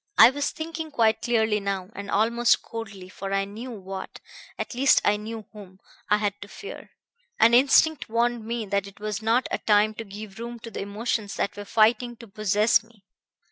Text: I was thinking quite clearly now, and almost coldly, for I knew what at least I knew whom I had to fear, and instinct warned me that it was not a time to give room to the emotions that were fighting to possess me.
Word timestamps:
I 0.17 0.31
was 0.31 0.49
thinking 0.49 0.89
quite 0.89 1.21
clearly 1.21 1.59
now, 1.59 1.91
and 1.93 2.09
almost 2.09 2.63
coldly, 2.63 3.07
for 3.07 3.31
I 3.31 3.45
knew 3.45 3.69
what 3.69 4.19
at 4.57 4.73
least 4.73 4.99
I 5.05 5.15
knew 5.15 5.45
whom 5.53 5.79
I 6.09 6.17
had 6.17 6.41
to 6.41 6.47
fear, 6.47 6.89
and 7.39 7.53
instinct 7.53 8.09
warned 8.09 8.43
me 8.43 8.65
that 8.65 8.87
it 8.87 8.99
was 8.99 9.21
not 9.21 9.47
a 9.51 9.59
time 9.59 9.93
to 9.93 10.03
give 10.03 10.39
room 10.39 10.57
to 10.61 10.71
the 10.71 10.81
emotions 10.81 11.35
that 11.35 11.55
were 11.55 11.65
fighting 11.65 12.15
to 12.15 12.27
possess 12.27 12.83
me. 12.83 13.03